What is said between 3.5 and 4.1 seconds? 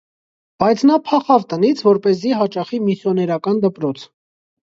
դպրոց։